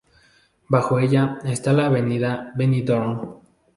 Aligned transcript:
Bajo 0.67 0.97
ella, 0.97 1.37
está 1.43 1.73
la 1.73 1.85
avenida 1.85 2.51
Benidorm. 2.55 3.35